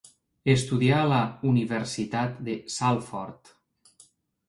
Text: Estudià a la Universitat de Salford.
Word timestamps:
Estudià 0.53 1.01
a 1.01 1.09
la 1.11 1.19
Universitat 1.53 2.43
de 2.51 2.59
Salford. 2.79 3.57